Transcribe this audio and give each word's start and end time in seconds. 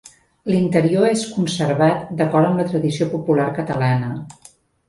L'interior 0.51 1.05
és 1.09 1.25
conservat 1.35 2.09
d'acord 2.21 2.49
amb 2.51 2.63
la 2.63 2.67
tradició 2.73 3.11
popular 3.15 3.49
catalana. 3.63 4.11